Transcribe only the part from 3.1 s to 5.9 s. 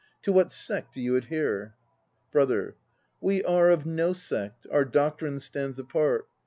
We are of no sect; our doctrine stands